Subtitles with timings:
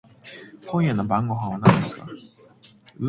[0.65, 2.07] 今夜の晩御飯は何ですか？